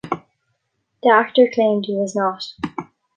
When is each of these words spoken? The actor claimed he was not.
The 1.03 1.11
actor 1.11 1.47
claimed 1.53 1.85
he 1.85 1.93
was 1.95 2.15
not. 2.15 2.43